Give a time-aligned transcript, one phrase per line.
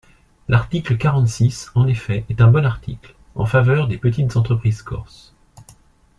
[0.47, 5.35] L’article quarante-six, en effet, est un bon article, en faveur des petites entreprises corses.